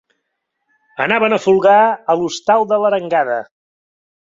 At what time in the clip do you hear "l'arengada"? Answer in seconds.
2.87-3.39